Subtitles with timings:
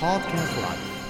[0.00, 1.03] Podcast Live.